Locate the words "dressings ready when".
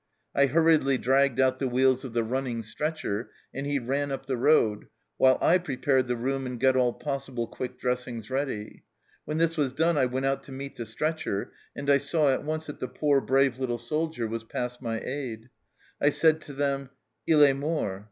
7.79-9.37